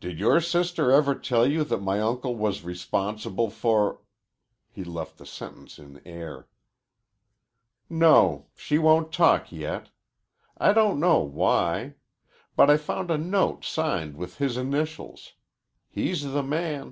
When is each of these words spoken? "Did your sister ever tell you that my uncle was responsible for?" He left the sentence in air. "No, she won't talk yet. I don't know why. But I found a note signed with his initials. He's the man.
"Did 0.00 0.18
your 0.18 0.38
sister 0.42 0.90
ever 0.92 1.14
tell 1.14 1.46
you 1.46 1.64
that 1.64 1.80
my 1.80 1.98
uncle 1.98 2.36
was 2.36 2.62
responsible 2.62 3.48
for?" 3.48 4.02
He 4.74 4.84
left 4.84 5.16
the 5.16 5.24
sentence 5.24 5.78
in 5.78 6.02
air. 6.06 6.46
"No, 7.88 8.48
she 8.54 8.76
won't 8.76 9.14
talk 9.14 9.50
yet. 9.50 9.88
I 10.58 10.74
don't 10.74 11.00
know 11.00 11.20
why. 11.20 11.94
But 12.54 12.68
I 12.68 12.76
found 12.76 13.10
a 13.10 13.16
note 13.16 13.64
signed 13.64 14.18
with 14.18 14.36
his 14.36 14.58
initials. 14.58 15.32
He's 15.88 16.30
the 16.30 16.42
man. 16.42 16.90